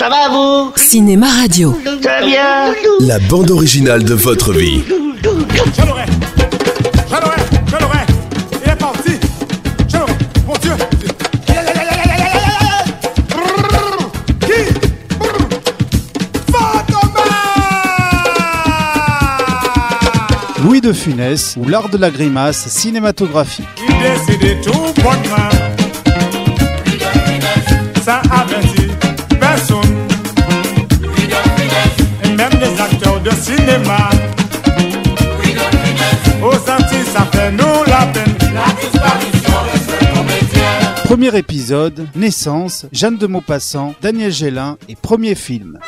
Ça 0.00 0.08
va 0.08 0.30
vous 0.30 0.72
Cinéma 0.76 1.26
Radio. 1.42 1.78
Ça 2.02 2.20
va 2.20 2.26
bien 2.26 2.74
La 3.00 3.18
bande 3.18 3.50
originale 3.50 4.02
de 4.02 4.14
votre 4.14 4.50
vie. 4.50 4.82
Je 4.88 5.86
l'aurai 5.86 6.06
Je 7.06 7.20
l'aurai 7.20 7.36
Je 7.66 7.76
l'aurai 7.76 7.98
Il 8.64 8.70
est 8.70 8.76
parti 8.76 9.12
Je 9.86 9.96
l'aurai 9.98 10.12
Mon 10.46 10.54
Dieu 10.54 10.72
Louis 20.64 20.80
de 20.80 20.94
Funès 20.94 21.58
ou 21.58 21.68
l'art 21.68 21.90
de 21.90 21.98
la 21.98 22.10
grimace 22.10 22.68
cinématographique. 22.68 23.66
Il 23.86 23.94
décide 23.98 24.62
tout 24.62 25.02
bonnement 25.02 25.59
acteurs 33.70 33.80
de 33.80 33.82
cinéma. 33.84 34.10
Aux 36.42 36.70
Antilles 36.70 37.06
ça 37.12 37.26
fait 37.32 37.52
nous 37.52 37.84
la 37.86 38.06
peine. 38.12 38.30
Premier 41.04 41.36
épisode, 41.36 42.06
naissance, 42.14 42.86
Jeanne 42.92 43.16
de 43.16 43.26
Maupassant, 43.26 43.94
Daniel 44.00 44.30
Gélin 44.30 44.78
et 44.88 44.94
premier 44.94 45.34
film. 45.34 45.78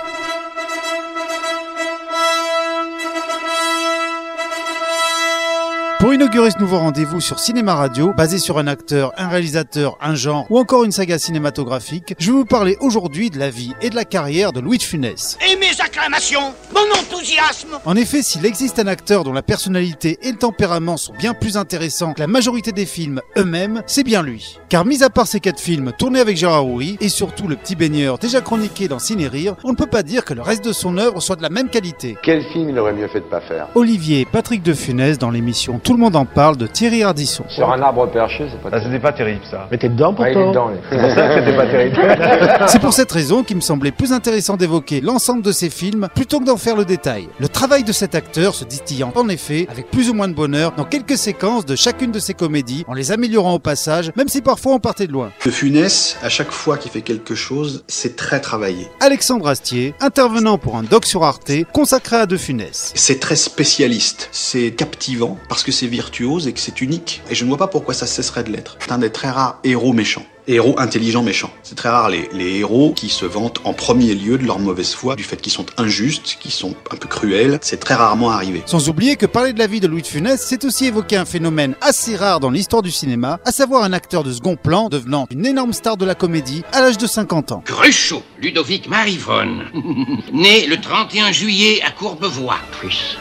Pour 6.03 6.13
inaugurer 6.13 6.51
ce 6.51 6.59
nouveau 6.59 6.79
rendez-vous 6.79 7.21
sur 7.21 7.39
Cinéma 7.39 7.77
Radio, 7.77 8.13
basé 8.13 8.39
sur 8.39 8.59
un 8.59 8.67
acteur, 8.67 9.13
un 9.17 9.29
réalisateur, 9.29 9.97
un 10.01 10.17
genre 10.17 10.49
ou 10.51 10.59
encore 10.59 10.83
une 10.83 10.91
saga 10.91 11.17
cinématographique, 11.17 12.17
je 12.19 12.33
vais 12.33 12.39
vous 12.39 12.45
parler 12.45 12.77
aujourd'hui 12.81 13.31
de 13.31 13.39
la 13.39 13.51
vie 13.51 13.73
et 13.81 13.89
de 13.89 13.95
la 13.95 14.05
carrière 14.05 14.53
de 14.53 14.59
Louis 14.59 14.79
de 14.79 14.83
Funès. 14.83 15.39
Et 15.49 15.55
mes 15.55 15.81
acclamations 15.81 16.55
Mon 16.75 16.93
enthousiasme 16.99 17.79
En 17.85 17.95
effet, 17.95 18.23
s'il 18.23 18.45
existe 18.45 18.81
un 18.81 18.89
acteur 18.89 19.23
dont 19.23 19.33
la 19.33 19.43
personnalité 19.45 20.19
et 20.23 20.33
le 20.33 20.39
tempérament 20.39 20.97
sont 20.97 21.13
bien 21.17 21.35
plus 21.35 21.57
intéressants 21.57 22.15
que 22.15 22.21
la 22.21 22.27
majorité 22.27 22.73
des 22.73 22.85
films 22.85 23.21
eux-mêmes, 23.39 23.85
c'est 23.87 24.03
bien 24.03 24.25
lui. 24.25 24.59
Car 24.71 24.85
mis 24.85 25.05
à 25.05 25.09
part 25.09 25.29
ces 25.29 25.39
quatre 25.39 25.61
films 25.61 25.93
tournés 25.97 26.19
avec 26.19 26.37
Gérard 26.37 26.67
Houry 26.67 26.97
et 27.01 27.09
surtout 27.09 27.47
Le 27.47 27.55
Petit 27.55 27.77
Baigneur 27.77 28.19
déjà 28.19 28.41
chroniqué 28.41 28.89
dans 28.89 28.99
Ciné 28.99 29.29
Rire, 29.29 29.55
on 29.63 29.71
ne 29.71 29.77
peut 29.77 29.87
pas 29.87 30.03
dire 30.03 30.25
que 30.25 30.35
le 30.35 30.43
reste 30.43 30.65
de 30.65 30.73
son 30.73 30.99
œuvre 30.99 31.23
soit 31.23 31.37
de 31.37 31.43
la 31.43 31.49
même 31.49 31.71
qualité. 31.71 32.17
Quel 32.25 32.43
film 32.43 32.71
il 32.71 32.79
aurait 32.81 32.93
mieux 32.93 33.07
fait 33.07 33.21
de 33.21 33.27
pas 33.27 33.41
faire? 33.41 33.69
Olivier 33.77 34.23
et 34.23 34.25
Patrick 34.25 34.65
de 34.65 34.75
Funès 34.75 35.17
dans 35.17 35.31
l'émission 35.31 35.79
Tout 35.79 35.92
le 35.93 35.99
monde 35.99 36.17
en 36.17 36.25
parle 36.25 36.57
de 36.57 36.67
Thierry 36.67 37.03
Ardisson. 37.03 37.45
Sur 37.49 37.71
un 37.73 37.81
arbre 37.83 38.07
perché, 38.11 38.47
c'est 38.51 38.61
pas 38.61 38.77
Ah, 38.77 38.83
c'était 38.83 38.99
pas 38.99 39.13
terrible 39.13 39.43
ça. 39.51 39.67
Mais 39.71 39.79
t'es 39.79 39.89
dedans 39.89 40.15
pour 40.15 40.27
il 40.27 40.37
est 40.37 40.47
dedans. 40.49 40.71
C'est 40.91 40.99
pour 40.99 41.11
ça 41.11 41.29
que 41.29 41.35
c'était 41.35 41.57
pas 41.57 41.67
terrible. 41.67 41.97
C'est 42.69 42.79
pour 42.81 42.93
cette 42.93 43.13
raison 43.13 43.43
qu'il 43.43 43.57
me 43.57 43.61
semblait 43.61 43.91
plus 43.91 44.13
intéressant 44.13 44.57
d'évoquer 44.57 45.01
l'ensemble 45.01 45.43
de 45.43 45.53
ces 45.53 45.69
films 45.71 46.09
plutôt 46.15 46.41
que 46.41 46.45
d'en 46.45 46.57
faire 46.57 46.77
le 46.77 46.85
détail. 46.85 47.29
Le 47.39 47.49
travail 47.49 47.85
de 47.85 47.93
cet 47.93 48.15
acteur 48.15 48.55
se 48.55 48.65
distillant 48.65 49.13
en 49.15 49.29
effet 49.29 49.67
avec 49.71 49.91
plus 49.91 50.09
ou 50.11 50.15
moins 50.15 50.29
de 50.29 50.35
bonheur 50.35 50.73
dans 50.77 50.85
quelques 50.85 51.17
séquences 51.17 51.67
de 51.67 51.77
chacune 51.77 52.13
de 52.13 52.19
ses 52.19 52.35
comédies 52.35 52.85
en 52.89 52.95
les 52.95 53.13
améliorant 53.13 53.55
au 53.55 53.59
passage, 53.59 54.11
même 54.17 54.29
si 54.29 54.41
parfois 54.43 54.75
on 54.75 54.79
partait 54.79 55.07
de 55.07 55.13
loin. 55.13 55.31
De 55.45 55.51
Funès, 55.51 56.17
à 56.23 56.29
chaque 56.29 56.51
fois 56.53 56.77
qu'il 56.79 56.91
fait 56.91 57.03
quelque 57.03 57.35
chose, 57.35 57.85
c'est 57.89 58.17
très 58.17 58.41
travaillé. 58.41 58.89
Alexandre 59.01 59.49
Astier, 59.49 59.95
intervenant 60.01 60.59
pour 60.59 60.77
un 60.77 60.83
doc 60.83 61.05
sur 61.07 61.25
Arte 61.25 61.51
consacré 61.73 62.17
à 62.17 62.27
De 62.27 62.37
Funès. 62.37 62.93
C'est 62.95 63.21
très 63.21 63.37
spécialiste. 63.37 64.29
C'est 64.33 64.71
captivant 64.73 65.39
parce 65.49 65.63
que 65.63 65.73
c'est 65.73 65.82
virtuose 65.87 66.47
et 66.47 66.53
que 66.53 66.61
c'est 66.61 66.81
unique. 66.81 67.23
Et 67.31 67.35
je 67.35 67.45
ne 67.45 67.49
vois 67.49 67.59
pas 67.59 67.69
pourquoi 67.69 67.95
ça 67.95 68.07
cesserait 68.07 68.45
de 68.45 68.51
l'être. 68.51 68.77
C'est 68.81 68.93
un 68.93 68.99
des 68.99 69.11
très 69.11 69.31
rares 69.31 69.59
héros 69.65 69.93
méchants. 69.93 70.27
Héros 70.49 70.75
intelligents 70.79 71.23
méchants. 71.23 71.51
C'est 71.63 71.77
très 71.77 71.89
rare 71.89 72.11
les, 72.11 72.29
les 72.33 72.59
héros 72.59 72.93
qui 72.95 73.09
se 73.09 73.25
vantent 73.25 73.61
en 73.65 73.75
premier 73.75 74.15
lieu 74.15 74.39
de 74.39 74.45
leur 74.45 74.59
mauvaise 74.59 74.93
foi, 74.93 75.15
du 75.15 75.23
fait 75.23 75.37
qu'ils 75.37 75.53
sont 75.53 75.67
injustes, 75.79 76.37
qu'ils 76.41 76.51
sont 76.51 76.75
un 76.91 76.97
peu 76.97 77.07
cruels. 77.07 77.59
C'est 77.63 77.79
très 77.79 77.95
rarement 77.95 78.31
arrivé. 78.31 78.63
Sans 78.67 78.89
oublier 78.89 79.15
que 79.15 79.27
parler 79.27 79.53
de 79.53 79.61
la 79.61 79.69
vie 79.69 79.79
de 79.79 79.87
Louis 79.87 80.03
de 80.03 80.07
Funès, 80.09 80.45
c'est 80.45 80.65
aussi 80.65 80.87
évoquer 80.87 81.17
un 81.17 81.25
phénomène 81.25 81.77
assez 81.81 82.17
rare 82.17 82.41
dans 82.41 82.51
l'histoire 82.51 82.83
du 82.83 82.91
cinéma, 82.91 83.39
à 83.45 83.53
savoir 83.53 83.85
un 83.85 83.93
acteur 83.93 84.25
de 84.25 84.33
second 84.33 84.57
plan 84.57 84.89
devenant 84.89 85.29
une 85.31 85.47
énorme 85.47 85.73
star 85.73 85.97
de 85.97 86.05
la 86.05 86.17
comédie 86.17 86.65
à 86.73 86.81
l'âge 86.81 86.99
de 86.99 87.07
50 87.07 87.53
ans. 87.53 87.63
Cruchot, 87.65 88.25
Ludovic 88.41 88.89
Marivonne, 88.89 89.67
né 90.33 90.67
le 90.67 90.81
31 90.81 91.31
juillet 91.31 91.81
à 91.87 91.93
Courbevoie. 91.93 92.57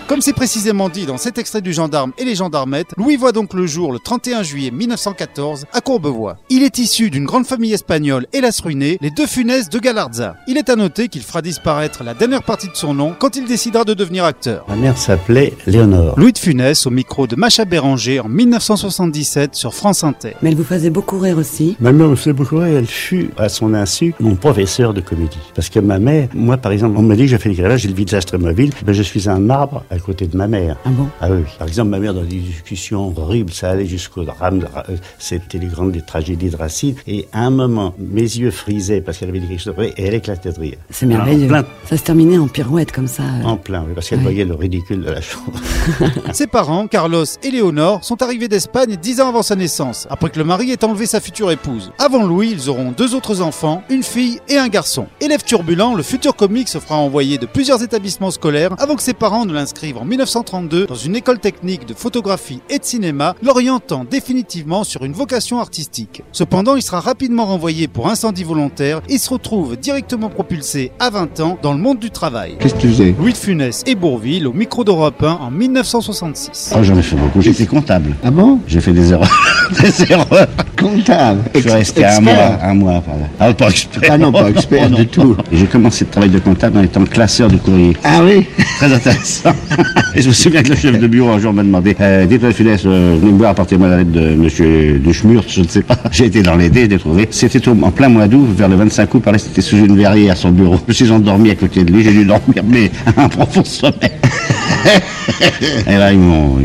Comme 0.08 0.22
c'est 0.22 0.34
précisément 0.34 0.90
dit 0.90 1.06
dans 1.06 1.18
cet 1.18 1.38
extrait 1.38 1.62
du 1.62 1.72
Gendarme 1.72 2.14
et 2.18 2.26
les 2.26 2.34
Gendarmettes, 2.34 2.94
Louis 2.98 3.16
voit 3.16 3.32
donc 3.32 3.54
le 3.54 3.68
jour 3.68 3.92
le 3.92 4.00
31 4.00 4.42
juillet 4.42 4.72
1914 4.72 5.68
à 5.72 5.82
Courbevoie. 5.82 6.38
Il 6.50 6.64
est 6.64 6.80
issu 6.80 7.11
d'une 7.12 7.26
grande 7.26 7.46
famille 7.46 7.74
espagnole, 7.74 8.26
hélas 8.32 8.62
ruinée, 8.62 8.98
les 9.02 9.12
deux 9.12 9.28
Funès 9.28 9.70
de 9.70 9.80
Galarza. 9.80 10.38
Il 10.48 10.58
est 10.58 10.70
à 10.70 10.78
noter 10.78 11.10
qu'il 11.10 11.22
fera 11.22 11.42
disparaître 11.42 12.04
la 12.04 12.14
dernière 12.14 12.42
partie 12.42 12.70
de 12.70 12.76
son 12.76 12.94
nom 12.94 13.14
quand 13.20 13.36
il 13.36 13.46
décidera 13.46 13.84
de 13.84 13.94
devenir 13.94 14.24
acteur. 14.24 14.66
Ma 14.70 14.76
mère 14.76 14.98
s'appelait 14.98 15.54
Léonore. 15.68 16.18
Louis 16.18 16.32
de 16.32 16.38
Funès 16.38 16.88
au 16.88 16.90
micro 16.90 17.28
de 17.28 17.36
Macha 17.36 17.66
Béranger 17.66 18.22
en 18.22 18.30
1977 18.30 19.56
sur 19.56 19.74
France 19.74 20.06
Inter. 20.06 20.36
Mais 20.42 20.50
elle 20.52 20.56
vous 20.56 20.64
faisait 20.64 20.90
beaucoup 20.90 21.20
rire 21.20 21.38
aussi. 21.38 21.76
Ma 21.82 21.92
mère 21.92 22.08
me 22.08 22.16
faisait 22.16 22.34
beaucoup 22.34 22.58
rire, 22.58 22.78
elle 22.78 22.88
fut, 22.88 23.32
à 23.38 23.50
son 23.50 23.74
insu, 23.74 24.16
mon 24.22 24.36
professeur 24.36 24.94
de 24.94 25.02
comédie. 25.02 25.38
Parce 25.54 25.70
que 25.70 25.80
ma 25.80 26.00
mère, 26.00 26.30
moi 26.34 26.56
par 26.56 26.72
exemple, 26.72 26.96
on 26.98 27.02
me 27.02 27.16
dit 27.16 27.24
que 27.24 27.32
je 27.32 27.38
fais 27.38 27.50
des 27.50 27.56
grillage, 27.56 27.82
j'ai 27.82 27.90
le 27.90 27.94
visage 27.94 28.26
très 28.26 28.38
mobile, 28.38 28.72
ben, 28.86 28.94
je 28.94 29.04
suis 29.04 29.30
un 29.30 29.50
arbre 29.50 29.84
à 29.90 30.00
côté 30.00 30.28
de 30.28 30.38
ma 30.38 30.48
mère. 30.48 30.78
Ah 30.86 30.90
bon? 30.90 31.10
Ah 31.20 31.30
oui. 31.30 31.44
Par 31.60 31.68
exemple, 31.68 31.90
ma 31.90 32.00
mère, 32.00 32.14
dans 32.14 32.24
des 32.24 32.38
discussions 32.38 33.14
horribles, 33.18 33.52
ça 33.52 33.72
allait 33.72 33.86
jusqu'au 33.86 34.24
drame, 34.24 34.62
euh, 34.90 34.96
c'était 35.20 35.58
les 35.58 35.68
grandes 35.68 35.92
des 35.92 36.02
tragédies 36.02 36.50
de 36.50 36.56
Racine, 36.56 36.96
et 37.08 37.28
à 37.34 37.46
un 37.46 37.50
moment, 37.50 37.94
mes 37.98 38.22
yeux 38.22 38.52
frisaient 38.52 39.02
parce 39.02 39.18
qu'elle 39.18 39.30
avait 39.30 39.40
dit 39.40 39.48
quelque 39.48 39.62
chose, 39.62 39.74
et 39.80 39.94
elle 39.98 40.14
éclatait 40.14 40.52
de 40.52 40.60
rire. 40.60 40.78
C'est 40.90 41.06
merveilleux. 41.06 41.48
Plein, 41.48 41.66
Ça 41.90 41.98
se 41.98 42.04
terminait 42.04 42.38
en 42.38 42.48
pirouette 42.48 42.92
comme 42.92 43.08
ça. 43.08 43.24
euh. 43.24 43.44
en 43.46 43.58
plein, 43.58 43.84
oui, 43.88 43.94
parce 43.96 44.08
qu'elle 44.10 44.20
Ouais. 44.20 44.24
voyait 44.26 44.46
le 44.46 44.56
ridicule 44.56 45.02
de 45.04 45.10
la 45.12 45.22
chose. 45.22 45.42
Ses 46.34 46.48
parents, 46.48 46.88
Carlos 46.88 47.26
et 47.44 47.52
Léonore, 47.52 48.04
sont 48.04 48.22
arrivés 48.22 48.48
d'Espagne 48.48 48.98
dix 49.02 49.20
ans 49.22 49.30
avant 49.30 49.42
sa 49.44 49.56
naissance, 49.56 50.08
après 50.10 50.30
que 50.30 50.38
le 50.40 50.46
mari 50.46 50.72
ait 50.72 50.84
enlevé 50.84 51.06
sa 51.06 51.20
future 51.20 51.52
épouse. 51.52 51.92
Avant 51.98 52.24
Louis, 52.26 52.52
ils 52.52 52.70
auront 52.70 52.92
deux 52.92 53.16
autres 53.16 53.42
enfants, 53.42 53.84
une 53.90 54.04
fille 54.04 54.40
et 54.48 54.58
un 54.58 54.68
garçon. 54.68 55.08
Élève 55.20 55.44
turbulent, 55.44 55.96
le 55.96 56.04
futur 56.04 56.36
comique 56.36 56.68
se 56.70 56.78
fera 56.80 56.98
envoyer 56.98 57.38
de 57.38 57.46
plusieurs 57.46 57.82
établissements 57.84 58.32
scolaires 58.32 58.72
avant 58.78 58.96
que 58.96 59.02
ses 59.04 59.14
parents 59.14 59.46
ne 59.46 59.54
l'inscrivent 59.54 59.98
en 59.98 60.06
1932 60.06 60.86
dans 60.86 60.96
une 60.96 61.16
école 61.16 61.40
technique 61.40 61.86
de 61.86 61.94
photographie 61.94 62.62
et 62.70 62.78
de 62.80 62.84
cinéma, 62.86 63.36
l'orientant 63.42 64.04
définitivement 64.04 64.84
sur 64.84 65.04
une 65.04 65.14
vocation 65.14 65.60
artistique. 65.60 66.24
Cependant, 66.32 66.76
il 66.76 66.82
sera 66.82 66.91
rapidement 67.00 67.46
renvoyé 67.46 67.88
pour 67.88 68.10
incendie 68.10 68.44
volontaire 68.44 69.02
et 69.10 69.18
se 69.18 69.30
retrouve 69.30 69.78
directement 69.78 70.30
propulsé 70.30 70.92
à 71.00 71.10
20 71.10 71.40
ans 71.40 71.58
dans 71.62 71.74
le 71.74 71.80
monde 71.80 72.00
du 72.00 72.12
travail. 72.12 72.56
Qu'est-ce 72.60 72.76
que 72.76 72.82
tu 72.82 72.90
faisais 72.90 73.16
Louis 73.18 73.34
de 73.34 73.38
Funès 73.38 73.84
et 73.88 73.96
Bourville 73.96 74.48
au 74.48 74.54
micro 74.54 74.84
d'Europe 74.84 75.24
1 75.24 75.28
en 75.28 75.52
1966. 75.52 76.74
Oh, 76.76 76.84
j'en 76.84 76.98
ai 76.98 77.02
fait 77.02 77.16
beaucoup. 77.16 77.42
J'étais 77.42 77.66
comptable. 77.66 78.16
Ah 78.24 78.32
bon? 78.32 78.60
J'ai 78.68 78.82
fait 78.82 78.94
des 78.94 79.12
erreurs. 79.12 79.30
des 79.82 80.12
erreurs. 80.12 80.48
Comptable. 80.80 81.42
Je 81.56 81.60
suis 81.60 81.70
resté 81.70 82.06
un 82.06 82.20
mois. 82.20 82.58
Un 82.62 82.74
mois, 82.74 83.02
pardon. 83.02 83.26
Ah, 83.40 83.54
pas 83.54 83.70
expert. 83.70 84.10
Ah 84.12 84.18
non, 84.18 84.32
pas 84.32 84.50
expert 84.50 84.90
du 84.90 85.08
tout. 85.08 85.36
Et 85.52 85.58
j'ai 85.58 85.66
commencé 85.68 86.06
le 86.06 86.12
travail 86.12 86.30
de 86.30 86.40
comptable 86.40 86.78
en 86.78 86.84
étant 86.84 87.04
classeur 87.06 87.50
de 87.50 87.58
courrier. 87.58 87.96
Ah 88.04 88.22
oui? 88.24 88.46
Très 88.78 88.92
intéressant. 88.92 89.52
Et 90.16 90.22
je 90.22 90.28
me 90.28 90.34
souviens 90.34 90.64
que 90.64 90.70
le 90.70 90.76
chef 90.76 91.00
de 91.00 91.08
bureau 91.08 91.30
un 91.30 91.40
jour 91.40 91.54
m'a 91.54 91.64
demandé 91.64 91.96
euh, 92.02 92.26
Dites-moi, 92.26 92.52
Funès, 92.52 92.82
euh, 92.86 93.18
venez 93.20 93.32
me 93.32 93.38
voir, 93.38 93.52
apportez-moi 93.52 93.88
la 93.88 93.98
lettre 93.98 94.12
de 94.12 94.36
monsieur 94.36 95.00
de 95.00 95.12
Schmurt, 95.12 95.46
je 95.48 95.62
ne 95.62 95.68
sais 95.68 95.82
pas. 95.82 95.98
J'ai 96.12 96.26
été 96.26 96.42
dans 96.42 96.56
les 96.56 96.70
dés, 96.70 96.81
C'était 97.32 97.68
en 97.70 97.92
plein 97.92 98.10
mois 98.10 98.28
d'août, 98.28 98.48
vers 98.56 98.70
le 98.70 98.76
25 98.76 99.14
août, 99.14 99.20
par 99.22 99.34
là, 99.34 99.40
c'était 99.40 99.62
sous 99.62 99.78
une 99.78 99.98
verrière 99.98 100.34
à 100.34 100.36
son 100.36 100.52
bureau. 100.52 100.78
Je 100.88 100.88
me 100.88 100.94
suis 100.94 101.12
endormi 101.12 101.50
à 101.52 101.56
côté 101.56 101.84
de 101.84 101.92
lui, 101.92 102.04
j'ai 102.04 102.12
dû 102.12 102.26
dormir, 102.26 102.64
mais 102.66 102.92
un 103.18 103.30
profond 103.30 103.64
sommeil. 103.64 104.12
Et 105.88 105.98
là, 105.98 106.12
ils 106.12 106.20
m'ont 106.20 106.58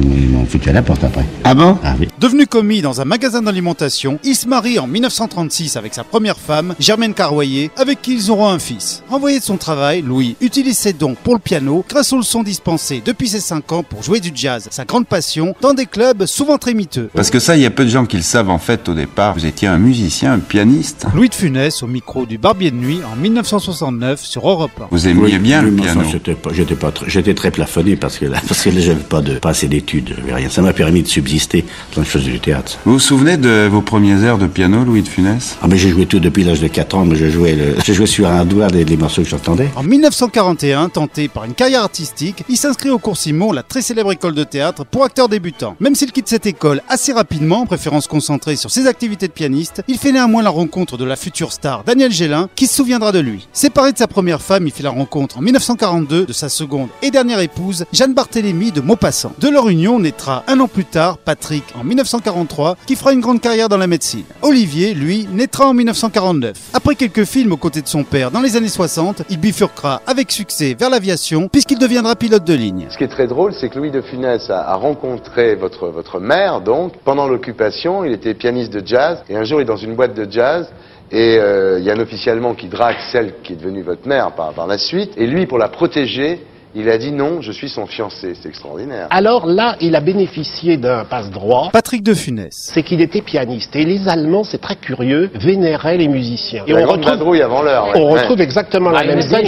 foutu 0.47 0.71
à 0.71 0.73
la 0.73 0.83
porte 0.83 1.05
après. 1.05 1.25
Ah 1.45 1.55
bon? 1.55 1.79
Ah 1.83 1.95
oui. 1.99 2.09
Devenu 2.21 2.47
commis 2.47 2.83
dans 2.83 3.01
un 3.01 3.05
magasin 3.05 3.43
d'alimentation, 3.43 4.19
il 4.25 4.35
se 4.35 4.49
marie 4.49 4.79
en 4.79 4.87
1936 4.87 5.77
avec 5.77 5.95
sa 5.95 6.05
première 6.05 6.39
femme, 6.39 6.75
Germaine 6.79 7.15
Carroyer, 7.15 7.71
avec 7.77 8.03
qui 8.03 8.15
ils 8.15 8.31
auront 8.31 8.49
un 8.49 8.59
fils. 8.59 9.03
Renvoyé 9.09 9.39
de 9.39 9.45
son 9.45 9.57
travail, 9.57 10.03
Louis 10.03 10.37
utilise 10.41 10.79
ses 10.79 10.93
dons 10.93 11.17
pour 11.23 11.35
le 11.35 11.41
piano 11.41 11.85
grâce 11.89 12.13
aux 12.13 12.19
leçons 12.19 12.43
dispensées 12.43 13.03
depuis 13.05 13.29
ses 13.29 13.41
5 13.41 13.73
ans 13.73 13.83
pour 13.83 14.03
jouer 14.03 14.21
du 14.21 14.31
jazz, 14.35 14.69
sa 14.71 14.85
grande 14.85 15.07
passion, 15.07 15.55
dans 15.61 15.75
des 15.75 15.87
clubs 15.87 16.27
souvent 16.27 16.59
très 16.59 16.75
miteux. 16.75 17.11
Parce 17.15 17.31
que 17.31 17.39
ça, 17.39 17.57
il 17.57 17.63
y 17.63 17.67
a 17.67 17.71
peu 17.71 17.85
de 17.85 17.91
gens 17.91 18.07
qui 18.07 18.17
le 18.17 18.23
savent 18.23 18.51
en 18.51 18.59
fait 18.59 18.89
au 18.89 18.95
départ. 18.95 19.35
Vous 19.35 19.47
étiez 19.47 19.69
un 19.69 19.79
musicien, 19.79 20.35
un 20.35 20.39
pianiste. 20.39 21.07
Louis 21.15 21.29
de 21.29 21.35
Funès 21.35 21.83
au 21.83 21.87
micro 21.87 22.27
du 22.27 22.39
Barbier 22.39 22.71
de 22.71 22.77
Nuit 22.77 23.01
en 23.11 23.17
1969 23.17 24.25
sur 24.25 24.49
Europe 24.49 24.71
1. 24.81 24.89
Vous 24.91 25.09
aimiez 25.09 25.39
bien 25.39 25.63
le 25.63 25.73
piano. 25.73 26.03
J'étais 26.11 26.35
pas, 26.35 26.51
j'étais 26.53 26.75
pas 26.75 26.93
très 27.35 27.51
plafonné. 27.51 27.96
Parce 27.97 28.19
que 28.19 28.27
là, 28.27 28.41
parce 28.47 28.63
que 28.63 28.71
là, 28.71 28.81
j'avais 28.81 29.03
pas 29.03 29.21
de, 29.21 29.35
pas 29.39 29.51
assez 29.51 29.69
d'études, 29.69 30.15
j'avais 30.17 30.35
rien. 30.35 30.49
Ça 30.49 30.63
m'a 30.63 30.73
permis 30.73 31.03
de 31.03 31.09
subsister 31.09 31.65
quand 31.95 32.03
je 32.03 32.09
faisais 32.09 32.31
du 32.31 32.41
théâtre. 32.41 32.79
Vous 32.85 32.95
vous 32.95 32.99
souvenez 32.99 33.37
de 33.37 33.67
vos 33.71 33.81
premières 33.83 34.23
airs 34.25 34.39
de 34.39 34.47
piano, 34.47 34.85
Louis 34.85 35.03
de 35.03 35.09
Funès? 35.09 35.57
Ah, 35.63 35.67
mais 35.69 35.77
j'ai 35.77 35.91
joué 35.91 36.07
tout 36.07 36.21
depuis 36.21 36.45
l'âge 36.45 36.61
de 36.61 36.69
4 36.69 36.95
ans, 36.95 37.05
mais 37.05 37.17
je 37.17 37.29
jouais 37.31 37.55
le, 37.55 37.77
je 37.85 37.93
jouais 37.93 38.07
sur 38.07 38.29
un 38.29 38.45
doigt 38.45 38.69
les, 38.69 38.85
les 38.85 38.97
morceaux 38.97 39.23
que 39.23 39.29
j'entendais. 39.29 39.69
En 39.77 39.83
1941, 39.83 40.89
tenté 40.91 41.29
par 41.29 41.45
une 41.45 41.55
carrière 41.55 41.83
artistique, 41.83 42.45
il 42.49 42.57
s'inscrit 42.57 42.91
au 42.91 42.99
cours 42.99 43.17
Simon, 43.17 43.53
la 43.53 43.63
très 43.63 43.83
célèbre 43.83 44.13
école 44.13 44.35
de 44.35 44.45
théâtre 44.45 44.85
pour 44.85 45.05
acteurs 45.05 45.29
débutants. 45.29 45.77
Même 45.81 45.95
s'il 45.95 46.13
quitte 46.13 46.29
cette 46.29 46.47
école 46.47 46.83
assez 46.89 47.13
rapidement, 47.13 47.67
préférant 47.67 48.01
se 48.01 48.09
concentrer 48.09 48.57
sur 48.57 48.71
ses 48.71 48.87
activités 48.87 49.29
de 49.29 49.33
pianiste, 49.33 49.83
il 49.89 49.99
fait 49.99 50.13
néanmoins 50.13 50.43
la 50.43 50.51
rencontre 50.51 50.97
de 50.97 51.05
la 51.05 51.17
future 51.17 51.53
star 51.53 51.85
Daniel 51.85 52.13
Gélin, 52.13 52.49
qui 52.55 52.67
se 52.67 52.75
souviendra 52.75 53.13
de 53.13 53.19
lui. 53.19 53.49
Séparé 53.53 53.93
de 53.93 53.99
sa 53.99 54.07
première 54.07 54.43
femme, 54.43 54.67
il 54.67 54.73
fait 54.73 54.83
la 54.83 54.91
rencontre 54.91 55.39
en 55.39 55.43
1942 55.43 56.27
de 56.27 56.33
sa 56.33 56.49
seconde 56.49 56.89
et 57.03 57.11
dernière 57.11 57.41
épouse, 57.41 57.86
Jeanne 57.93 58.15
Barthélemy 58.15 58.73
de 58.73 58.81
Maupassant. 58.81 59.33
De 59.39 59.49
leur 59.49 59.69
union 59.69 60.01
naîtra 60.01 60.43
un 60.49 60.59
an 60.61 60.67
plus 60.67 60.85
tard 60.85 61.19
Patrick 61.19 61.65
en 61.79 61.85
1943, 61.85 62.77
qui 62.87 62.97
fera 62.97 63.13
une 63.13 63.21
grande 63.21 63.41
carrière 63.41 63.69
dans 63.69 63.77
la 63.77 63.87
médecine. 63.87 64.25
Olivier, 64.43 64.93
lui, 64.93 65.29
naîtra 65.33 65.67
en 65.67 65.75
1949. 65.75 66.57
Après 66.75 66.97
quelques 66.97 67.25
films 67.25 67.53
aux 67.53 67.57
côtés 67.57 67.83
de 67.83 67.87
son 67.87 68.03
père 68.03 68.31
dans 68.31 68.41
les 68.41 68.57
années 68.57 68.69
60, 68.69 69.23
il 69.31 69.39
bifurquera 69.39 70.03
avec 70.07 70.33
succès 70.33 70.77
vers 70.79 70.91
l'aviation, 70.91 71.49
puisqu'il 71.49 71.79
deviendra 71.79 72.17
pilote 72.17 72.45
de 72.45 72.55
ligne. 72.55 72.87
Ce 72.91 72.99
qui 72.99 73.05
est 73.05 73.09
très 73.09 73.29
drôle, 73.29 73.55
c'est 73.55 73.69
que 73.69 73.79
Louis 73.79 73.93
de 73.93 74.01
Funès 74.01 74.51
a, 74.51 74.75
rencontré 74.75 75.55
votre, 75.55 75.89
votre 75.89 76.19
mère, 76.19 76.61
donc, 76.61 76.95
pendant 77.05 77.29
l'occupation. 77.29 78.05
Il 78.05 78.13
était 78.13 78.35
pianiste 78.35 78.73
de 78.73 78.85
jazz, 78.85 79.23
et 79.29 79.37
un 79.37 79.45
jour, 79.45 79.61
il 79.61 79.63
est 79.63 79.67
dans 79.67 79.77
une 79.77 79.95
boîte 79.95 80.15
de 80.15 80.31
jazz, 80.31 80.69
et 81.13 81.39
euh, 81.39 81.79
il 81.79 81.85
y 81.85 81.91
a 81.91 81.95
un 81.95 82.01
officier 82.01 82.33
allemand 82.33 82.55
qui 82.55 82.67
drague 82.67 82.97
celle 83.13 83.35
qui 83.45 83.53
est 83.53 83.57
devenue 83.57 83.83
votre 83.83 84.09
mère 84.09 84.33
par, 84.33 84.53
par 84.55 84.67
la 84.67 84.77
suite, 84.77 85.13
et 85.17 85.27
lui, 85.27 85.47
pour 85.47 85.59
la 85.59 85.69
protéger, 85.69 86.41
il 86.79 86.91
a 86.91 86.99
dit 86.99 87.11
non, 87.11 87.41
je 87.41 87.53
suis 87.53 87.71
son 87.71 87.87
fiancé. 87.87 88.35
C'est 88.41 88.49
extraordinaire. 88.49 89.07
Alors 89.11 89.47
là, 89.47 89.77
il 89.81 89.97
a 89.97 90.01
bénéficié 90.01 90.77
d'un 90.77 91.05
passe-droit. 91.05 91.71
Patrick 91.73 92.03
de 92.03 92.13
Funès. 92.13 92.51
C'est 92.53 92.83
qu'il 92.83 93.01
était 93.01 93.23
pianiste. 93.23 93.75
Et 93.75 93.85
les 93.87 94.09
Allemands, 94.09 94.45
c'est 94.45 94.61
très 94.61 94.77
curieux, 94.77 95.31
vénéraient 95.35 95.97
les 95.97 96.09
musiciens. 96.09 96.65
Et 96.67 96.73
la 96.75 96.83
grande 96.83 97.03
vadrouille 97.05 97.41
avant 97.41 97.63
l'heure. 97.63 97.89
On 97.95 98.13
ouais. 98.13 98.21
retrouve 98.21 98.43
exactement 98.43 98.91
la 98.91 99.05
même 99.05 99.23
scène. 99.23 99.47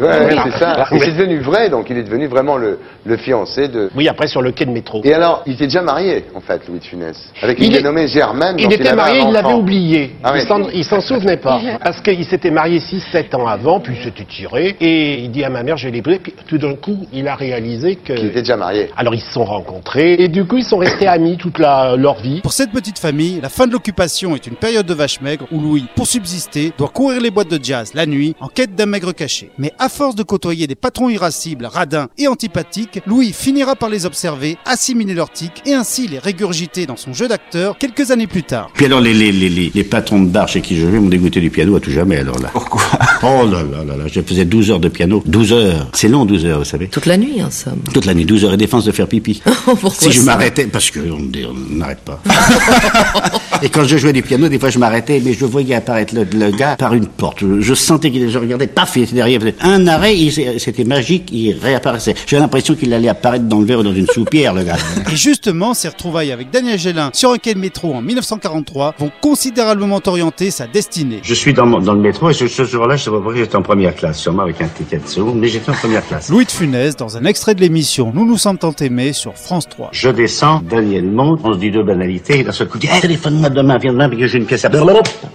Ouais, 0.00 0.30
c'est 0.44 0.58
ça. 0.58 0.86
Et 0.92 0.98
c'est 1.00 1.12
devenu 1.12 1.40
vrai, 1.40 1.68
donc 1.68 1.90
il 1.90 1.98
est 1.98 2.02
devenu 2.02 2.26
vraiment 2.26 2.56
le, 2.56 2.78
le 3.04 3.16
fiancé 3.18 3.68
de. 3.68 3.90
Oui, 3.94 4.08
après 4.08 4.26
sur 4.26 4.40
le 4.40 4.50
quai 4.50 4.64
de 4.64 4.70
métro. 4.70 5.02
Et 5.04 5.12
alors, 5.12 5.42
il 5.46 5.52
était 5.52 5.64
déjà 5.66 5.82
marié, 5.82 6.24
en 6.34 6.40
fait, 6.40 6.66
Louis 6.66 6.78
de 6.78 6.84
Funès, 6.84 7.16
avec 7.42 7.58
une 7.58 7.64
Il 7.66 7.74
est- 7.74 7.78
dénommée 7.78 8.08
Germaine. 8.08 8.56
Il 8.58 8.72
était 8.72 8.94
marié, 8.94 9.20
il 9.26 9.32
l'avait 9.32 9.52
oublié. 9.52 10.16
Ah 10.24 10.32
il 10.72 10.84
s'en- 10.84 11.00
souvenait 11.00 11.36
pas. 11.36 11.60
Parce 11.84 12.00
qu'il 12.00 12.24
s'était 12.24 12.50
marié 12.50 12.78
6-7 12.78 13.34
ans 13.34 13.46
avant, 13.46 13.80
puis 13.80 13.94
il 13.98 14.02
s'était 14.04 14.24
tiré. 14.24 14.76
Et 14.80 15.18
il 15.20 15.30
dit 15.30 15.44
à 15.44 15.50
ma 15.50 15.62
mère, 15.62 15.76
je. 15.76 15.90
Puis 15.90 16.34
tout 16.46 16.58
d'un 16.58 16.69
coup, 16.76 17.06
il 17.12 17.28
a 17.28 17.34
réalisé 17.34 17.96
que. 17.96 18.12
Qu'il 18.14 18.26
était 18.26 18.40
déjà 18.40 18.56
marié. 18.56 18.90
Alors 18.96 19.14
ils 19.14 19.20
se 19.20 19.32
sont 19.32 19.44
rencontrés. 19.44 20.14
Et 20.18 20.28
du 20.28 20.44
coup, 20.44 20.58
ils 20.58 20.64
sont 20.64 20.78
restés 20.78 21.06
amis 21.06 21.36
toute 21.36 21.58
la, 21.58 21.96
leur 21.96 22.20
vie. 22.20 22.40
Pour 22.40 22.52
cette 22.52 22.72
petite 22.72 22.98
famille, 22.98 23.40
la 23.40 23.48
fin 23.48 23.66
de 23.66 23.72
l'occupation 23.72 24.34
est 24.34 24.46
une 24.46 24.56
période 24.56 24.86
de 24.86 24.94
vache 24.94 25.20
maigre 25.20 25.46
où 25.52 25.60
Louis, 25.60 25.84
pour 25.96 26.06
subsister, 26.06 26.72
doit 26.78 26.88
courir 26.88 27.20
les 27.20 27.30
boîtes 27.30 27.50
de 27.50 27.62
jazz 27.62 27.92
la 27.94 28.06
nuit 28.06 28.34
en 28.40 28.48
quête 28.48 28.74
d'un 28.74 28.86
maigre 28.86 29.12
caché. 29.12 29.50
Mais 29.58 29.72
à 29.78 29.88
force 29.88 30.14
de 30.14 30.22
côtoyer 30.22 30.66
des 30.66 30.74
patrons 30.74 31.08
irascibles, 31.08 31.66
radins 31.66 32.08
et 32.18 32.28
antipathiques, 32.28 33.00
Louis 33.06 33.32
finira 33.32 33.76
par 33.76 33.88
les 33.88 34.06
observer, 34.06 34.56
assimiler 34.64 35.14
leurs 35.14 35.30
tics 35.30 35.62
et 35.66 35.74
ainsi 35.74 36.08
les 36.08 36.18
régurgiter 36.18 36.86
dans 36.86 36.96
son 36.96 37.12
jeu 37.12 37.28
d'acteur 37.28 37.78
quelques 37.78 38.10
années 38.10 38.26
plus 38.26 38.42
tard. 38.42 38.70
Puis 38.74 38.86
alors, 38.86 39.00
les, 39.00 39.14
les, 39.14 39.32
les, 39.32 39.48
les, 39.48 39.70
les 39.74 39.84
patrons 39.84 40.20
de 40.20 40.28
bar 40.28 40.48
chez 40.48 40.60
qui 40.60 40.76
je 40.76 40.86
jouais 40.88 41.00
m'ont 41.00 41.08
dégoûté 41.08 41.40
du 41.40 41.50
piano 41.50 41.76
à 41.76 41.80
tout 41.80 41.90
jamais, 41.90 42.18
alors 42.18 42.38
là. 42.38 42.50
Pourquoi? 42.52 42.82
Oh 43.22 43.46
là 43.46 43.62
là 43.62 43.84
là 43.84 43.96
là, 43.96 44.04
je 44.06 44.20
faisais 44.20 44.44
12 44.44 44.70
heures 44.70 44.80
de 44.80 44.88
piano. 44.88 45.22
12 45.26 45.52
heures. 45.52 45.88
C'est 45.92 46.08
long, 46.08 46.24
12 46.24 46.46
heures, 46.46 46.59
vous 46.60 46.64
savez. 46.68 46.88
Toute 46.88 47.06
la 47.06 47.16
nuit, 47.16 47.42
en 47.42 47.50
somme. 47.50 47.80
Toute 47.92 48.04
la 48.06 48.14
nuit, 48.14 48.24
12 48.24 48.44
heures 48.44 48.52
et 48.54 48.56
défense 48.56 48.84
de 48.84 48.92
faire 48.92 49.06
pipi. 49.08 49.42
Pourquoi 49.64 49.90
si 49.90 50.12
je 50.12 50.22
m'arrêtais, 50.22 50.64
parce 50.66 50.90
que 50.90 51.00
on 51.00 51.20
on 51.48 51.76
n'arrête 51.76 52.00
pas. 52.00 52.20
et 53.62 53.68
quand 53.68 53.84
je 53.84 53.96
jouais 53.96 54.12
du 54.12 54.22
piano, 54.22 54.48
des 54.48 54.58
fois 54.58 54.70
je 54.70 54.78
m'arrêtais, 54.78 55.20
mais 55.24 55.32
je 55.34 55.44
voyais 55.44 55.74
apparaître 55.74 56.14
le, 56.14 56.24
le 56.32 56.50
gars 56.50 56.76
par 56.76 56.94
une 56.94 57.06
porte. 57.06 57.38
Je, 57.40 57.60
je 57.60 57.74
sentais 57.74 58.10
qu'il, 58.10 58.28
je 58.30 58.38
regardais, 58.38 58.66
paf, 58.66 58.96
il 58.96 59.02
était 59.04 59.14
derrière. 59.14 59.40
Un 59.60 59.86
arrêt, 59.86 60.14
c'était 60.58 60.84
magique, 60.84 61.30
il 61.32 61.52
réapparaissait. 61.60 62.14
J'avais 62.26 62.40
l'impression 62.42 62.74
qu'il 62.74 62.92
allait 62.94 63.08
apparaître 63.08 63.44
dans 63.46 63.60
le 63.60 63.66
verre 63.66 63.80
ou 63.80 63.82
dans 63.82 63.94
une 63.94 64.06
soupière, 64.06 64.54
le 64.54 64.62
gars. 64.64 64.76
Et 65.12 65.16
justement, 65.16 65.74
ces 65.74 65.88
retrouvailles 65.88 66.32
avec 66.32 66.50
Daniel 66.50 66.78
Gélin 66.78 67.10
sur 67.12 67.32
un 67.32 67.38
quai 67.38 67.54
de 67.54 67.58
métro 67.58 67.94
en 67.94 68.02
1943 68.02 68.94
vont 68.98 69.10
considérablement 69.20 70.00
orienter 70.06 70.50
sa 70.50 70.66
destinée. 70.66 71.20
Je 71.22 71.34
suis 71.34 71.52
dans, 71.52 71.66
mon- 71.66 71.80
dans 71.80 71.94
le 71.94 72.00
métro 72.00 72.30
et 72.30 72.34
ce, 72.34 72.46
ce 72.48 72.64
jour-là, 72.64 72.96
je 72.96 73.04
sais 73.04 73.10
pas 73.10 73.16
pourquoi 73.16 73.36
j'étais 73.36 73.56
en 73.56 73.62
première 73.62 73.94
classe, 73.94 74.18
sûrement 74.18 74.42
avec 74.42 74.60
un 74.60 74.68
ticket 74.68 74.98
de 74.98 75.06
seconde, 75.08 75.36
mais 75.38 75.48
j'étais 75.48 75.70
en 75.70 75.74
première 75.74 76.06
classe. 76.06 76.28
Louis 76.28 76.44
de 76.50 76.56
Funès 76.56 76.96
dans 76.96 77.16
un 77.16 77.24
extrait 77.24 77.54
de 77.54 77.60
l'émission 77.60 78.12
Nous 78.14 78.26
nous 78.26 78.36
sommes 78.36 78.58
tant 78.58 78.72
aimés 78.80 79.12
sur 79.12 79.36
France 79.36 79.68
3. 79.68 79.90
Je 79.92 80.08
descends, 80.08 80.60
Daniel 80.62 81.04
monte, 81.04 81.40
on 81.44 81.52
se 81.54 81.58
dit 81.58 81.70
deux 81.70 81.82
banalités, 81.82 82.40
et 82.40 82.44
d'un 82.44 82.52
seul 82.52 82.66
coup, 82.66 82.78
il 82.78 82.80
dit, 82.80 82.88
hey, 82.92 83.00
téléphone-moi 83.00 83.50
demain, 83.50 83.78
viens 83.78 83.92
demain, 83.92 84.08
parce 84.08 84.20
que 84.20 84.26
j'ai 84.26 84.38
une 84.38 84.46
pièce 84.46 84.64
à... 84.64 84.70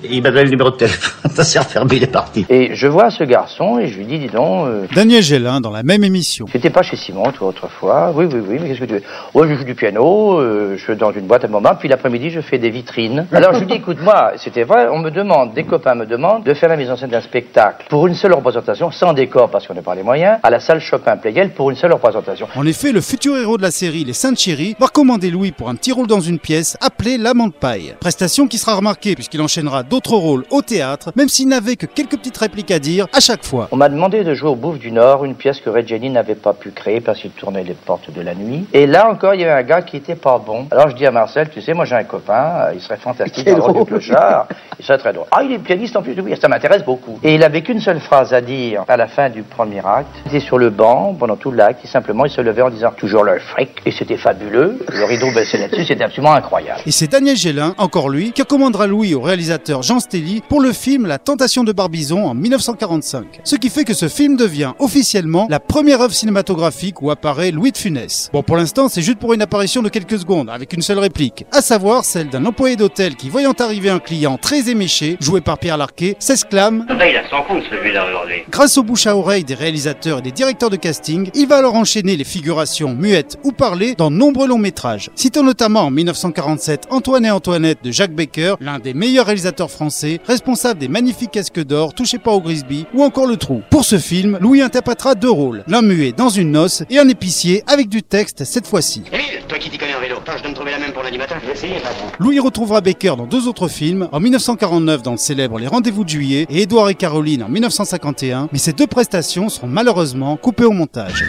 Il 0.04 0.22
m'a 0.22 0.30
donné 0.30 0.44
le 0.44 0.50
numéro 0.50 0.72
de 0.72 0.76
téléphone, 0.76 1.32
ça 1.36 1.44
s'est 1.44 1.60
refermé, 1.60 1.98
il 1.98 2.04
est 2.04 2.08
parti. 2.08 2.46
Et 2.50 2.76
je 2.76 2.88
vois 2.88 3.10
ce 3.12 3.24
garçon 3.24 3.80
et 3.80 3.88
je 3.88 3.98
lui 3.98 4.06
dis, 4.06 4.20
dis 4.20 4.28
donc, 4.28 4.68
euh, 4.68 4.86
Daniel 4.94 5.24
Gélin 5.24 5.62
dans 5.62 5.72
la 5.72 5.84
même 5.84 6.04
émission. 6.04 6.46
tu 6.50 6.58
n'étais 6.58 6.70
pas 6.70 6.82
chez 6.82 6.98
Simon, 6.98 7.32
toi, 7.32 7.50
autrefois? 7.50 8.12
Oui, 8.16 8.26
oui, 8.26 8.42
oui, 8.48 8.58
mais 8.62 8.70
qu'est-ce 8.70 8.82
que 8.82 8.86
tu 8.86 8.94
veux? 8.96 9.04
Oh, 9.34 9.46
je 9.48 9.56
joue 9.56 9.64
du 9.64 9.76
piano, 9.76 10.40
euh, 10.40 10.76
je 10.78 10.84
suis 10.84 10.96
dans 10.96 11.12
une 11.12 11.28
boîte 11.28 11.46
à 11.46 11.48
un 11.48 11.52
moment, 11.52 11.76
puis 11.80 11.88
l'après-midi, 11.88 12.30
je 12.30 12.42
fais 12.42 12.58
des 12.58 12.70
vitrines. 12.70 13.26
Alors 13.32 13.54
je 13.54 13.60
lui 13.60 13.68
dis, 13.68 13.76
écoute-moi, 13.76 14.34
c'était 14.38 14.64
vrai, 14.64 14.88
on 14.92 15.00
me 15.00 15.12
demande, 15.12 15.54
des 15.54 15.64
copains 15.64 15.96
me 15.96 16.06
demandent 16.06 16.44
de 16.44 16.54
faire 16.54 16.70
la 16.70 16.78
mise 16.78 16.90
en 16.90 16.98
scène 16.98 17.10
d'un 17.10 17.22
spectacle 17.22 17.86
pour 17.90 18.08
une 18.08 18.16
seule 18.16 18.34
représentation, 18.34 18.92
sans 18.92 19.14
décor, 19.14 19.50
parce 19.50 19.68
qu'on 19.68 19.74
n'a 19.74 19.82
pas 19.82 19.96
les 19.96 20.04
moyens, 20.04 20.40
à 20.44 20.50
la 20.50 20.60
salle 20.60 20.82
Chopin 20.82 20.95
Playel 21.00 21.52
pour 21.52 21.70
une 21.70 21.76
seule 21.76 21.94
représentation. 21.94 22.48
En 22.56 22.66
effet, 22.66 22.92
le 22.92 23.02
futur 23.02 23.38
héros 23.38 23.58
de 23.58 23.62
la 23.62 23.72
série 23.72 24.04
Les 24.04 24.14
Saintes 24.14 24.40
Chéries 24.40 24.76
va 24.80 24.88
recommander 24.88 25.30
Louis 25.32 25.52
pour 25.52 25.70
un 25.70 25.76
petit 25.76 25.92
rôle 25.92 26.08
dans 26.08 26.20
une 26.20 26.40
pièce 26.40 26.78
appelée 26.82 27.18
L'Amant 27.18 27.48
de 27.48 27.54
paille. 27.54 27.96
Prestation 28.00 28.48
qui 28.48 28.58
sera 28.58 28.76
remarquée 28.76 29.16
puisqu'il 29.16 29.42
enchaînera 29.42 29.84
d'autres 29.84 30.16
rôles 30.16 30.46
au 30.50 30.62
théâtre, 30.62 31.12
même 31.16 31.30
s'il 31.30 31.48
n'avait 31.48 31.76
que 31.76 31.86
quelques 31.86 32.18
petites 32.18 32.38
répliques 32.38 32.72
à 32.72 32.80
dire 32.80 33.08
à 33.14 33.20
chaque 33.20 33.46
fois. 33.46 33.68
On 33.72 33.78
m'a 33.78 33.90
demandé 33.90 34.24
de 34.24 34.34
jouer 34.34 34.50
au 34.50 34.56
Bouffe 34.56 34.80
du 34.80 34.92
Nord, 34.92 35.26
une 35.26 35.36
pièce 35.36 35.60
que 35.60 35.70
Reggiani 35.70 36.10
n'avait 36.10 36.36
pas 36.36 36.54
pu 36.54 36.72
créer 36.72 37.02
parce 37.02 37.20
qu'il 37.20 37.32
tournait 37.32 37.64
les 37.64 37.74
portes 37.74 38.12
de 38.12 38.22
la 38.22 38.36
nuit. 38.36 38.66
Et 38.74 38.88
là 38.88 39.10
encore, 39.10 39.34
il 39.34 39.42
y 39.42 39.44
avait 39.44 39.62
un 39.62 39.64
gars 39.64 39.82
qui 39.82 39.98
était 39.98 40.16
pas 40.16 40.38
bon. 40.38 40.68
Alors 40.72 40.90
je 40.90 40.96
dis 40.96 41.06
à 41.06 41.12
Marcel, 41.12 41.50
tu 41.50 41.62
sais, 41.62 41.74
moi 41.74 41.86
j'ai 41.86 41.96
un 41.96 42.04
copain, 42.04 42.68
euh, 42.68 42.72
il 42.74 42.82
serait 42.82 42.98
fantastique 42.98 43.46
dans 43.48 43.56
le 43.56 43.62
rôle 43.62 43.76
du 43.76 43.86
clochard. 43.86 44.48
Il 44.78 44.84
serait 44.84 44.98
très 44.98 45.14
drôle. 45.14 45.26
Ah, 45.32 45.42
il 45.42 45.54
est 45.54 45.60
pianiste 45.60 45.96
en 45.96 46.02
plus, 46.02 46.20
oui, 46.20 46.36
ça 46.40 46.50
m'intéresse 46.50 46.84
beaucoup. 46.84 47.18
Et 47.24 47.36
il 47.36 47.44
avait 47.44 47.62
qu'une 47.62 47.80
seule 47.80 48.02
phrase 48.02 48.34
à 48.34 48.42
dire 48.42 48.84
à 48.90 48.98
la 48.98 49.08
fin 49.08 49.30
du 49.30 49.42
premier 49.42 49.80
acte. 49.80 50.10
Il 50.26 50.36
était 50.36 50.46
sur 50.46 50.58
le 50.58 50.70
banc 50.70 50.85
pendant 51.18 51.36
tout 51.36 51.52
l'acte, 51.52 51.84
et 51.84 51.88
simplement 51.88 52.26
il 52.26 52.32
se 52.32 52.42
levait 52.42 52.62
en 52.62 52.70
disant 52.70 52.92
toujours 52.96 53.24
le 53.24 53.40
fric, 53.40 53.70
et 53.86 53.92
c'était 53.92 54.18
fabuleux. 54.18 54.80
Le 54.92 55.04
rideau 55.06 55.32
baissait 55.34 55.58
là-dessus, 55.58 55.86
c'était 55.86 56.04
absolument 56.04 56.34
incroyable. 56.34 56.82
Et 56.86 56.92
c'est 56.92 57.08
Daniel 57.08 57.36
Gélin, 57.36 57.74
encore 57.78 58.10
lui, 58.10 58.32
qui 58.32 58.42
recommandera 58.42 58.88
Louis 58.88 59.16
au 59.16 59.22
réalisateur 59.22 59.82
Jean 59.84 60.00
Stelly 60.00 60.42
pour 60.48 60.62
le 60.62 60.74
film 60.74 61.08
La 61.08 61.18
Tentation 61.18 61.64
de 61.64 61.72
Barbizon 61.72 62.26
en 62.26 62.34
1945. 62.34 63.42
Ce 63.44 63.56
qui 63.56 63.70
fait 63.70 63.84
que 63.84 63.94
ce 63.94 64.08
film 64.08 64.36
devient 64.38 64.74
officiellement 64.80 65.48
la 65.50 65.60
première 65.60 66.02
œuvre 66.02 66.14
cinématographique 66.14 67.02
où 67.02 67.12
apparaît 67.12 67.52
Louis 67.52 67.72
de 67.72 67.78
Funès. 67.78 68.30
Bon, 68.34 68.44
pour 68.44 68.58
l'instant, 68.58 68.88
c'est 68.90 69.02
juste 69.02 69.20
pour 69.20 69.34
une 69.34 69.42
apparition 69.42 69.82
de 69.82 69.90
quelques 69.90 70.20
secondes, 70.20 70.50
avec 70.50 70.74
une 70.74 70.82
seule 70.82 71.00
réplique, 71.00 71.46
à 71.52 71.62
savoir 71.62 72.06
celle 72.06 72.30
d'un 72.30 72.46
employé 72.46 72.76
d'hôtel 72.76 73.16
qui, 73.16 73.30
voyant 73.30 73.54
arriver 73.60 73.90
un 73.90 74.00
client 74.00 74.38
très 74.38 74.70
éméché, 74.70 75.18
joué 75.20 75.42
par 75.42 75.58
Pierre 75.58 75.78
Larquet, 75.78 76.16
s'exclame 76.20 76.86
Là, 76.90 77.10
il 77.10 77.18
a 77.18 77.28
son 77.30 77.42
compte, 77.44 77.64
celui-là, 77.70 78.06
aujourd'hui. 78.08 78.44
Grâce 78.50 78.78
au 78.78 78.84
bouche 78.84 79.08
à 79.08 79.16
oreille 79.16 79.44
des 79.44 79.54
réalisateurs 79.54 80.20
et 80.20 80.22
des 80.22 80.32
directeurs 80.32 80.70
de 80.70 80.75
casting, 80.78 81.30
il 81.34 81.48
va 81.48 81.58
alors 81.58 81.76
enchaîner 81.76 82.16
les 82.18 82.24
figurations 82.24 82.94
muettes 82.94 83.38
ou 83.44 83.52
parlées 83.52 83.96
dans 83.96 84.12
nombreux 84.12 84.48
longs 84.48 84.58
métrages. 84.58 85.10
Citons 85.16 85.44
notamment 85.44 85.82
en 85.82 85.92
1947 85.92 86.88
Antoine 86.90 87.26
et 87.26 87.32
Antoinette 87.32 87.84
de 87.84 87.92
Jacques 87.92 88.16
Becker, 88.16 88.56
l'un 88.60 88.80
des 88.80 88.94
meilleurs 88.94 89.26
réalisateurs 89.26 89.72
français, 89.72 90.20
responsable 90.26 90.80
des 90.80 90.88
magnifiques 90.88 91.32
casques 91.32 91.64
d'or, 91.64 91.94
touchez 91.94 92.18
pas 92.18 92.32
au 92.32 92.42
Grisby, 92.42 92.86
ou 92.94 93.04
encore 93.04 93.28
Le 93.28 93.38
Trou. 93.38 93.62
Pour 93.70 93.86
ce 93.86 93.98
film, 93.98 94.38
Louis 94.42 94.62
interprétera 94.62 95.16
deux 95.16 95.30
rôles, 95.30 95.64
l'un 95.68 95.82
muet 95.82 96.12
dans 96.12 96.30
une 96.30 96.52
noce 96.52 96.84
et 96.90 97.00
un 97.00 97.08
épicier 97.08 97.64
avec 97.68 97.90
du 97.90 98.04
texte 98.04 98.44
cette 98.44 98.68
fois-ci. 98.68 99.04
Toi 99.48 99.60
qui 99.60 99.70
t'y 99.70 99.78
connais 99.78 99.94
en 99.94 100.00
vélo, 100.00 100.16
tâche 100.26 100.42
de 100.42 100.48
me 100.48 100.54
trouver 100.56 100.72
la 100.72 100.80
même 100.80 100.92
pour 100.92 101.04
lundi 101.04 101.18
matin. 101.20 101.36
J'ai 101.46 101.52
essayé, 101.52 101.80
patron. 101.80 102.08
Louis 102.20 102.40
retrouvera 102.40 102.82
Becker 102.82 103.16
dans 103.16 103.28
deux 103.28 103.48
autres 103.48 103.68
films, 103.68 104.10
en 104.12 104.20
1949 104.20 105.04
dans 105.04 105.12
le 105.12 105.18
célèbre 105.18 105.60
Les 105.60 105.68
Rendez-vous 105.68 106.04
de 106.04 106.10
Juillet 106.10 106.48
et 106.50 106.64
Édouard 106.64 106.90
et 106.90 106.96
Caroline 106.96 107.44
en 107.44 107.50
1951, 107.50 108.50
mais 108.52 108.58
ces 108.58 108.74
deux 108.74 108.88
prestations 108.88 109.50
seront 109.50 109.68
malheureusement 109.68 110.36
coupées 110.38 110.66
au 110.66 110.72
montage. 110.72 111.24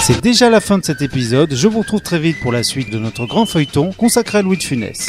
C'est 0.00 0.22
déjà 0.22 0.48
la 0.48 0.60
fin 0.60 0.78
de 0.78 0.84
cet 0.84 1.02
épisode, 1.02 1.54
je 1.54 1.68
vous 1.68 1.80
retrouve 1.80 2.00
très 2.00 2.18
vite 2.18 2.40
pour 2.40 2.52
la 2.52 2.62
suite 2.62 2.90
de 2.90 2.98
notre 2.98 3.26
grand 3.26 3.46
feuilleton 3.46 3.90
consacré 3.92 4.38
à 4.38 4.42
Louis 4.42 4.56
de 4.56 4.62
Funès. 4.62 5.08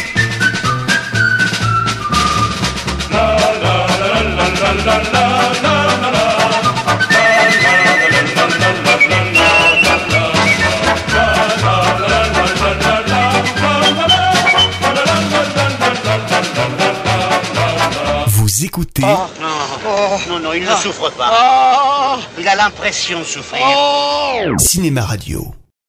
Vous 19.00 19.08
Vous 19.08 19.14
écoutez 19.14 19.42
Non, 19.42 20.20
non, 20.30 20.40
non, 20.40 20.54
il 20.54 20.64
ne 20.64 20.76
souffre 20.76 21.10
pas. 21.12 22.20
Il 22.38 22.48
a 22.48 22.56
l'impression 22.56 23.20
de 23.20 23.24
souffrir. 23.24 23.62
Cinéma 24.60 25.06
Radio. 25.06 25.54